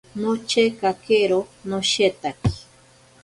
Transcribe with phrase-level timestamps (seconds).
[0.19, 1.39] Nochekakero
[1.69, 2.49] noshetaki.